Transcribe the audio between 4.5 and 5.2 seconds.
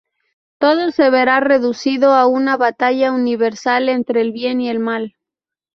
y el mal.